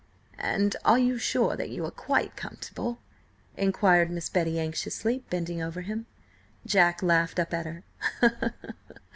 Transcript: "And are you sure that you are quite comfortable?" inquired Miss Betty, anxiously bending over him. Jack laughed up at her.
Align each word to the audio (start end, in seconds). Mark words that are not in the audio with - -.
"And 0.39 0.75
are 0.83 0.97
you 0.97 1.19
sure 1.19 1.55
that 1.55 1.69
you 1.69 1.85
are 1.85 1.91
quite 1.91 2.35
comfortable?" 2.35 2.97
inquired 3.55 4.09
Miss 4.09 4.29
Betty, 4.29 4.57
anxiously 4.59 5.23
bending 5.29 5.61
over 5.61 5.81
him. 5.81 6.07
Jack 6.65 7.03
laughed 7.03 7.37
up 7.37 7.53
at 7.53 7.67
her. 7.67 7.83